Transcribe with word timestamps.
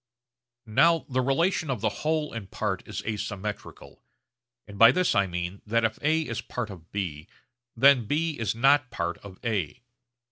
Now 0.65 1.05
the 1.09 1.21
relation 1.21 1.69
of 1.69 1.83
whole 1.83 2.33
and 2.33 2.49
part 2.49 2.81
is 2.87 3.03
asymmetrical; 3.03 4.01
and 4.67 4.79
by 4.79 4.91
this 4.91 5.13
I 5.13 5.27
mean 5.27 5.61
that 5.67 5.85
if 5.85 5.99
A 6.01 6.21
is 6.23 6.41
part 6.41 6.71
of 6.71 6.91
B, 6.91 7.27
then 7.75 8.05
B 8.07 8.39
is 8.39 8.55
not 8.55 8.89
part 8.89 9.19
of 9.19 9.37
A. 9.43 9.83